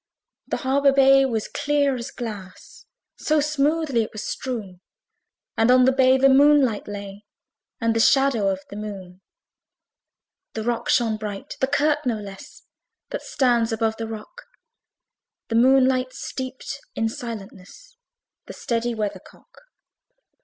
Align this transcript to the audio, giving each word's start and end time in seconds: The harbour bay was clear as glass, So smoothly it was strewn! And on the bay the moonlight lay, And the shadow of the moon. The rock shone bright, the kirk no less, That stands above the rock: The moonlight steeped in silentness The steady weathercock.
The 0.47 0.57
harbour 0.57 0.91
bay 0.91 1.25
was 1.25 1.47
clear 1.47 1.95
as 1.95 2.09
glass, 2.09 2.87
So 3.17 3.39
smoothly 3.39 4.01
it 4.01 4.09
was 4.11 4.23
strewn! 4.23 4.81
And 5.55 5.69
on 5.69 5.85
the 5.85 5.91
bay 5.91 6.17
the 6.17 6.27
moonlight 6.27 6.87
lay, 6.87 7.21
And 7.79 7.95
the 7.95 7.99
shadow 7.99 8.47
of 8.49 8.61
the 8.71 8.77
moon. 8.77 9.21
The 10.55 10.63
rock 10.63 10.89
shone 10.89 11.17
bright, 11.17 11.55
the 11.59 11.67
kirk 11.67 12.03
no 12.07 12.15
less, 12.15 12.63
That 13.11 13.21
stands 13.21 13.71
above 13.71 13.97
the 13.97 14.07
rock: 14.07 14.47
The 15.49 15.55
moonlight 15.55 16.13
steeped 16.13 16.79
in 16.95 17.07
silentness 17.07 17.95
The 18.47 18.53
steady 18.53 18.95
weathercock. 18.95 19.53